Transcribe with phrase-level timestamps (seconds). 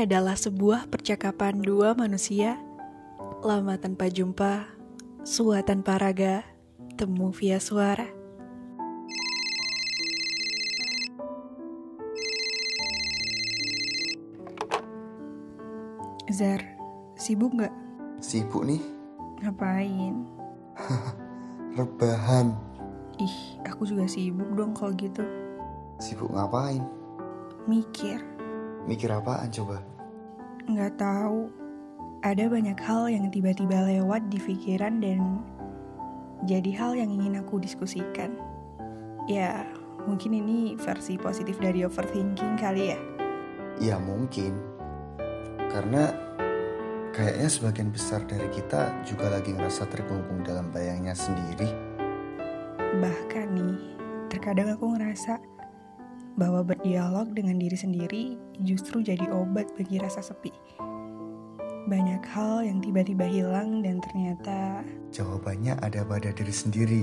[0.00, 2.56] Ini adalah sebuah percakapan dua manusia
[3.44, 4.64] Lama tanpa jumpa,
[5.28, 6.40] sua tanpa raga,
[6.96, 8.08] temu via suara
[16.32, 16.64] Zar,
[17.20, 17.74] sibuk gak?
[18.24, 18.80] Sibuk nih,
[19.44, 20.24] Ngapain?
[21.76, 22.56] rebahan.
[23.20, 25.28] Ih, aku juga sibuk dong kalau gitu
[26.00, 26.88] Sibuk ngapain?
[27.68, 28.29] Mikir,
[28.88, 29.80] Mikir apaan coba?
[30.70, 31.50] nggak tahu.
[32.20, 35.40] Ada banyak hal yang tiba-tiba lewat di pikiran dan
[36.44, 38.36] jadi hal yang ingin aku diskusikan.
[39.24, 39.64] Ya,
[40.04, 43.00] mungkin ini versi positif dari overthinking kali ya.
[43.80, 44.52] Ya mungkin.
[45.72, 46.12] Karena
[47.16, 51.72] kayaknya sebagian besar dari kita juga lagi ngerasa terkungkung dalam bayangnya sendiri.
[53.00, 53.76] Bahkan nih,
[54.28, 55.40] terkadang aku ngerasa
[56.38, 58.22] bahwa berdialog dengan diri sendiri
[58.62, 60.52] justru jadi obat bagi rasa sepi.
[61.88, 67.02] Banyak hal yang tiba-tiba hilang dan ternyata, Jawabannya ada pada diri sendiri.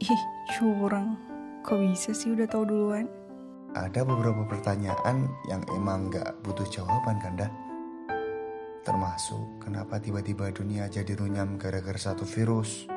[0.00, 0.22] ih
[0.56, 1.18] curang.
[1.60, 3.04] Kok bisa sih udah tahu duluan?
[3.76, 7.50] Ada beberapa pertanyaan yang emang gak butuh jawaban kan dah?
[8.80, 12.88] Termasuk kenapa tiba-tiba dunia jadi runyam gara-gara satu virus?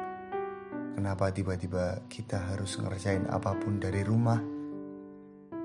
[0.96, 4.53] Kenapa tiba-tiba kita harus ngerjain apa pun dari rumah?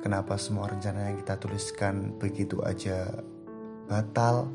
[0.08, 3.12] Kenapa semua rencana yang kita tuliskan begitu aja
[3.92, 4.48] batal?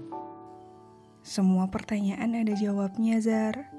[1.21, 3.69] Semua pertanyaan ada jawabnya, Zar.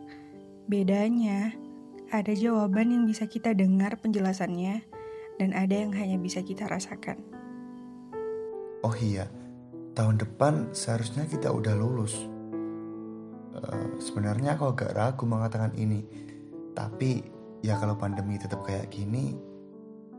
[0.70, 1.50] Bedanya,
[2.14, 4.86] ada jawaban yang bisa kita dengar penjelasannya,
[5.42, 7.19] dan ada yang hanya bisa kita rasakan.
[8.86, 9.27] Oh iya,
[9.98, 12.14] tahun depan seharusnya kita udah lulus.
[13.50, 16.06] Eh, sebenarnya aku agak ragu mengatakan ini,
[16.70, 17.27] tapi
[17.66, 19.53] ya kalau pandemi tetap kayak gini,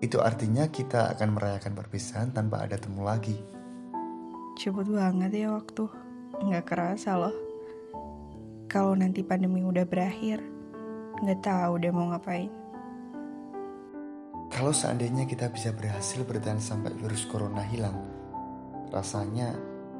[0.03, 3.39] itu artinya kita akan merayakan perpisahan tanpa ada temu lagi.
[4.59, 5.87] Cepet banget ya waktu.
[6.43, 7.35] Nggak kerasa loh.
[8.67, 10.43] Kalau nanti pandemi udah berakhir,
[11.23, 12.51] nggak tahu deh mau ngapain.
[14.51, 17.95] Kalau seandainya kita bisa berhasil bertahan sampai virus corona hilang,
[18.91, 19.51] rasanya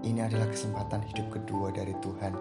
[0.04, 2.36] ini adalah kesempatan hidup kedua dari Tuhan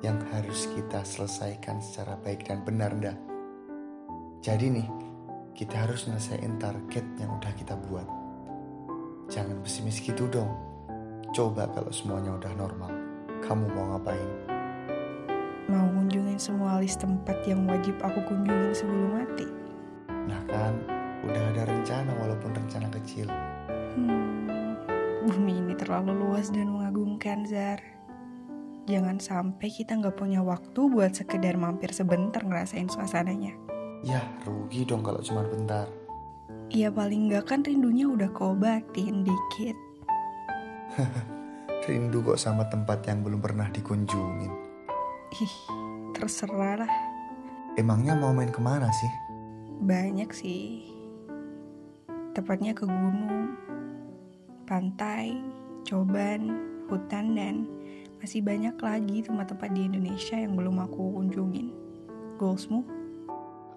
[0.00, 3.16] yang harus kita selesaikan secara baik dan benar dah.
[4.40, 4.88] Jadi nih,
[5.54, 8.06] kita harus selesaiin target yang udah kita buat.
[9.30, 10.50] Jangan pesimis gitu dong.
[11.30, 12.90] Coba kalau semuanya udah normal,
[13.46, 14.30] kamu mau ngapain?
[15.70, 19.46] Mau kunjungin semua list tempat yang wajib aku kunjungin sebelum mati.
[20.26, 20.74] Nah kan,
[21.22, 23.30] udah ada rencana walaupun rencana kecil.
[23.94, 24.74] Hmm,
[25.30, 27.78] bumi ini terlalu luas dan mengagumkan, Zar.
[28.90, 33.69] Jangan sampai kita nggak punya waktu buat sekedar mampir sebentar ngerasain suasananya.
[34.00, 35.84] Yah, rugi dong kalau cuma bentar.
[36.72, 39.76] Ya paling nggak kan rindunya udah kobatin dikit.
[41.84, 44.52] Rindu kok sama tempat yang belum pernah dikunjungin.
[45.36, 45.56] Ih,
[46.14, 46.92] terserah lah.
[47.74, 49.12] Emangnya mau main ke mana sih?
[49.84, 50.86] Banyak sih.
[52.32, 53.58] Tepatnya ke gunung,
[54.68, 55.34] pantai,
[55.82, 56.54] coban,
[56.86, 57.66] hutan, dan
[58.22, 61.74] masih banyak lagi tempat-tempat di Indonesia yang belum aku kunjungin.
[62.38, 62.99] Goalsmu?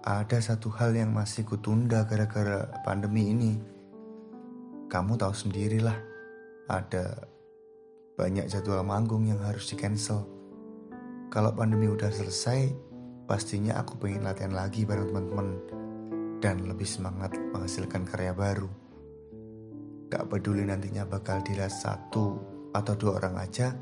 [0.04, 3.56] Ada satu hal yang masih kutunda gara-gara pandemi ini.
[4.84, 5.96] Kamu tahu sendirilah,
[6.68, 7.24] ada
[8.12, 10.28] banyak jadwal manggung yang harus di-cancel.
[11.32, 12.68] Kalau pandemi udah selesai,
[13.24, 15.48] pastinya aku pengen latihan lagi bareng teman-teman
[16.36, 18.68] dan lebih semangat menghasilkan karya baru.
[20.12, 22.36] Gak peduli nantinya bakal dilihat satu
[22.76, 23.72] atau dua orang aja,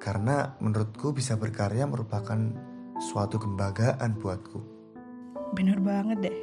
[0.00, 2.40] karena menurutku bisa berkarya merupakan
[2.96, 4.77] suatu kebanggaan buatku.
[5.56, 6.38] Bener banget deh.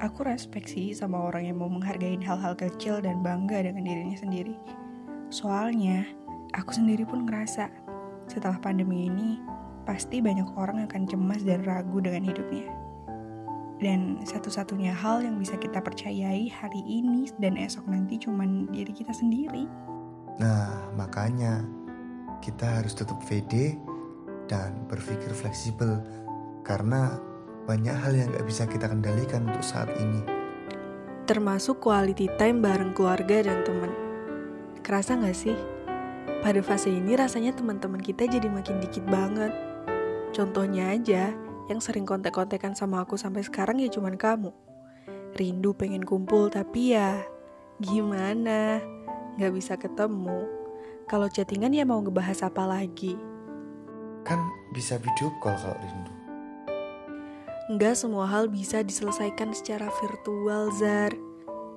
[0.00, 4.56] Aku respect sih sama orang yang mau menghargai hal-hal kecil dan bangga dengan dirinya sendiri.
[5.28, 6.08] Soalnya,
[6.56, 7.68] aku sendiri pun ngerasa
[8.30, 9.42] setelah pandemi ini,
[9.84, 12.70] pasti banyak orang akan cemas dan ragu dengan hidupnya.
[13.80, 19.12] Dan satu-satunya hal yang bisa kita percayai hari ini dan esok nanti cuman diri kita
[19.12, 19.64] sendiri.
[20.36, 21.64] Nah, makanya
[22.44, 23.76] kita harus tetap pede
[24.48, 26.00] dan berpikir fleksibel
[26.64, 27.29] karena
[27.70, 30.26] banyak hal yang gak bisa kita kendalikan untuk saat ini.
[31.30, 33.94] Termasuk quality time bareng keluarga dan teman.
[34.82, 35.54] Kerasa gak sih?
[36.42, 39.54] Pada fase ini rasanya teman-teman kita jadi makin dikit banget.
[40.34, 41.30] Contohnya aja,
[41.70, 44.50] yang sering kontek-kontekan sama aku sampai sekarang ya cuman kamu.
[45.38, 47.22] Rindu pengen kumpul tapi ya
[47.78, 48.82] gimana?
[49.38, 50.50] Gak bisa ketemu.
[51.06, 53.14] Kalau chattingan ya mau ngebahas apa lagi?
[54.26, 54.42] Kan
[54.74, 56.19] bisa video call kalau rindu.
[57.70, 61.14] Nggak semua hal bisa diselesaikan secara virtual, Zar.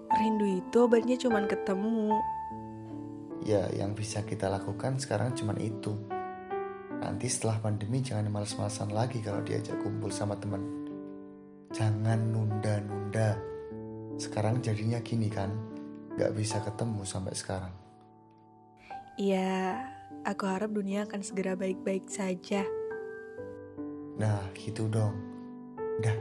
[0.10, 2.18] Rindu itu obatnya cuman ketemu.
[3.46, 5.94] Ya yang bisa kita lakukan sekarang cuma itu.
[6.98, 10.66] Nanti setelah pandemi jangan males-malesan lagi kalau diajak kumpul sama teman.
[11.70, 13.38] Jangan nunda-nunda.
[14.18, 15.54] Sekarang jadinya gini kan,
[16.18, 17.74] gak bisa ketemu sampai sekarang.
[19.22, 19.78] Ya,
[20.26, 22.66] aku harap dunia akan segera baik-baik saja.
[24.18, 25.33] Nah, gitu dong.
[26.02, 26.18] Dah,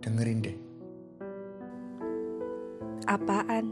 [0.00, 0.56] dengerin deh.
[3.04, 3.68] Apaan?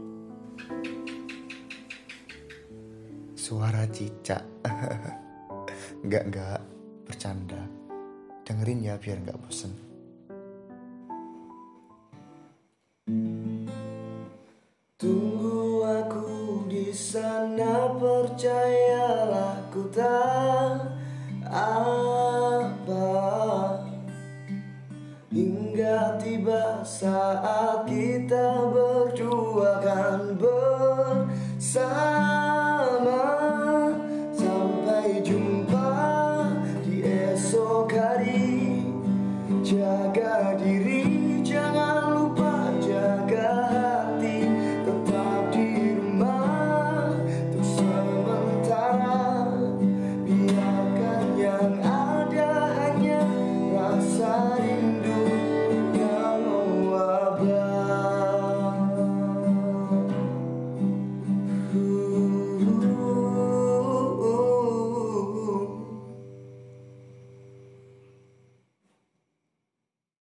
[3.33, 4.45] Suara cicak.
[6.05, 6.61] enggak, enggak.
[7.09, 7.61] Bercanda.
[8.45, 9.73] Dengerin ya biar enggak bosen.
[14.95, 20.44] Tunggu aku di sana percayalah ku tak
[26.95, 27.64] saat kita